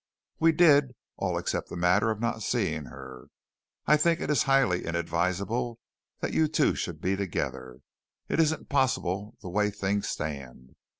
"We 0.39 0.51
did, 0.51 0.95
all 1.17 1.37
except 1.37 1.69
the 1.69 1.75
matter 1.75 2.09
of 2.09 2.19
not 2.19 2.41
seeing 2.41 2.85
her. 2.85 3.27
I 3.85 3.97
think 3.97 4.19
it 4.19 4.31
is 4.31 4.41
highly 4.41 4.83
inadvisable 4.83 5.77
that 6.21 6.33
you 6.33 6.47
two 6.47 6.73
should 6.73 6.99
be 7.01 7.15
together. 7.15 7.81
It 8.27 8.39
isn't 8.39 8.67
possible 8.67 9.37
the 9.43 9.49
way 9.49 9.69
things 9.69 10.09
stand. 10.09 10.73